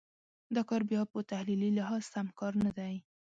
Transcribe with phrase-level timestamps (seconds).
[0.55, 2.95] دا کار بیا په تحلیلي لحاظ سم کار نه دی.